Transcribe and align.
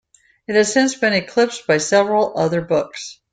It 0.47 0.55
has 0.55 0.73
since 0.73 0.95
been 0.95 1.13
eclipsed 1.13 1.67
by 1.67 1.77
several 1.77 2.33
other 2.35 2.61
books. 2.61 3.19